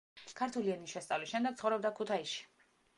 [0.39, 2.47] ქართული ენის შესწავლის შემდეგ ცხოვრობდა ქუთაისში.